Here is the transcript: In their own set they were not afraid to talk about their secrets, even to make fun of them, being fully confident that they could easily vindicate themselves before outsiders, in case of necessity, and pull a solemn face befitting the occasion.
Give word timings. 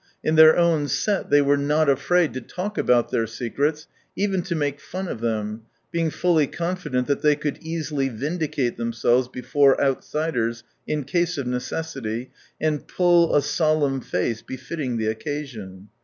In 0.23 0.33
their 0.33 0.57
own 0.57 0.87
set 0.87 1.29
they 1.29 1.43
were 1.43 1.59
not 1.59 1.87
afraid 1.87 2.33
to 2.33 2.41
talk 2.41 2.75
about 2.79 3.11
their 3.11 3.27
secrets, 3.27 3.85
even 4.15 4.41
to 4.41 4.55
make 4.55 4.79
fun 4.81 5.07
of 5.07 5.21
them, 5.21 5.61
being 5.91 6.09
fully 6.09 6.47
confident 6.47 7.05
that 7.05 7.21
they 7.21 7.35
could 7.35 7.59
easily 7.61 8.09
vindicate 8.09 8.77
themselves 8.77 9.27
before 9.27 9.79
outsiders, 9.79 10.63
in 10.87 11.03
case 11.03 11.37
of 11.37 11.45
necessity, 11.45 12.31
and 12.59 12.87
pull 12.87 13.35
a 13.35 13.43
solemn 13.43 14.01
face 14.01 14.41
befitting 14.41 14.97
the 14.97 15.05
occasion. 15.05 15.89